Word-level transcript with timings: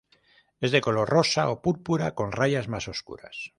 Es 0.59 0.71
de 0.71 0.81
color 0.81 1.07
rosa 1.07 1.51
o 1.51 1.61
púrpura 1.61 2.15
con 2.15 2.31
rayas 2.31 2.67
más 2.67 2.87
oscuras. 2.87 3.49